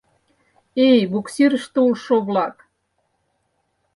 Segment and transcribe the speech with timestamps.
[0.89, 2.55] —Эй, буксирыште улшо-влак!